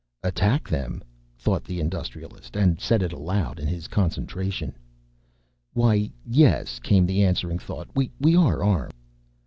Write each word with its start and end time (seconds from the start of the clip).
"Attack 0.23 0.67
them?" 0.67 1.03
thought 1.37 1.63
the 1.63 1.79
Industrialist, 1.79 2.55
and 2.57 2.81
said 2.81 3.03
it 3.03 3.13
aloud 3.13 3.59
in 3.59 3.67
his 3.67 3.87
concentration. 3.87 4.73
"Why, 5.73 6.09
yes," 6.25 6.79
came 6.79 7.05
the 7.05 7.23
answering 7.23 7.59
thought. 7.59 7.87
"We 7.93 8.09
are 8.35 8.63
armed." 8.63 8.95